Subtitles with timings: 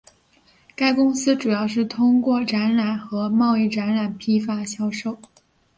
[0.75, 5.19] 该公司主要是通过展示和贸易展览批发销售。